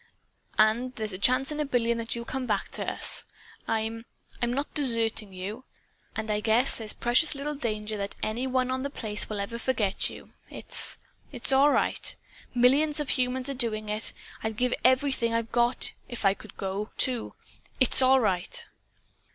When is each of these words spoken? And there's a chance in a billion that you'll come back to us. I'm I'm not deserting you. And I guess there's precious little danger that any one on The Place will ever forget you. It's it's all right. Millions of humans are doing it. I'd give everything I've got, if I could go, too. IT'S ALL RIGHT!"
And 0.57 0.95
there's 0.95 1.13
a 1.13 1.19
chance 1.19 1.51
in 1.51 1.59
a 1.59 1.63
billion 1.65 1.99
that 1.99 2.15
you'll 2.15 2.25
come 2.25 2.47
back 2.47 2.69
to 2.71 2.91
us. 2.91 3.23
I'm 3.67 4.05
I'm 4.41 4.51
not 4.51 4.73
deserting 4.73 5.31
you. 5.31 5.63
And 6.15 6.31
I 6.31 6.39
guess 6.39 6.73
there's 6.73 6.91
precious 6.93 7.35
little 7.35 7.53
danger 7.53 7.97
that 7.97 8.15
any 8.23 8.47
one 8.47 8.71
on 8.71 8.81
The 8.81 8.89
Place 8.89 9.29
will 9.29 9.39
ever 9.39 9.59
forget 9.59 10.09
you. 10.09 10.31
It's 10.49 10.97
it's 11.31 11.51
all 11.51 11.69
right. 11.69 12.15
Millions 12.55 12.99
of 12.99 13.09
humans 13.09 13.47
are 13.47 13.53
doing 13.53 13.89
it. 13.89 14.11
I'd 14.41 14.57
give 14.57 14.73
everything 14.83 15.35
I've 15.35 15.51
got, 15.51 15.91
if 16.09 16.25
I 16.25 16.33
could 16.33 16.57
go, 16.57 16.89
too. 16.97 17.35
IT'S 17.79 18.01
ALL 18.01 18.19
RIGHT!" 18.19 18.65